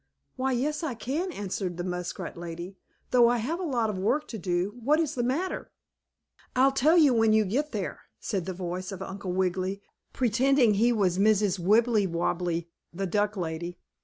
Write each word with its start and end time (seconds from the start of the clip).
"Why, 0.35 0.53
yes, 0.53 0.81
I 0.81 0.95
can," 0.95 1.31
answered 1.31 1.77
the 1.77 1.83
muskrat 1.83 2.35
lady, 2.35 2.75
"though 3.11 3.29
I 3.29 3.37
have 3.37 3.59
a 3.59 3.63
lot 3.63 3.87
of 3.91 3.99
work 3.99 4.27
to 4.29 4.39
do. 4.39 4.73
What 4.83 4.99
is 4.99 5.13
the 5.13 5.21
matter?" 5.21 5.69
"I'll 6.55 6.71
tell 6.71 6.97
you 6.97 7.13
when 7.13 7.33
you 7.33 7.45
get 7.45 7.71
there," 7.71 7.99
said 8.19 8.45
the 8.47 8.53
voice 8.55 8.91
of 8.91 9.03
Uncle 9.03 9.31
Wiggily, 9.31 9.79
pretending 10.11 10.73
he 10.73 10.91
was 10.91 11.19
Mrs. 11.19 11.59
Wibblewobble, 11.59 12.63
the 12.91 13.05
duck 13.05 13.37
lady. 13.37 13.77